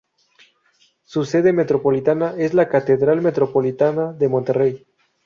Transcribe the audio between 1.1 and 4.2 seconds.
sede metropolitana es la Catedral Metropolitana